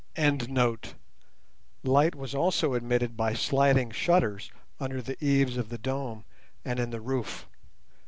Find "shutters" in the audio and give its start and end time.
3.91-4.49